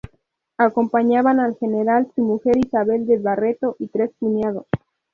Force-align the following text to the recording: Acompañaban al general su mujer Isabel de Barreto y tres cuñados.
Acompañaban 0.57 1.39
al 1.39 1.55
general 1.57 2.11
su 2.15 2.23
mujer 2.23 2.57
Isabel 2.57 3.05
de 3.05 3.19
Barreto 3.19 3.75
y 3.77 3.85
tres 3.89 4.09
cuñados. 4.19 4.65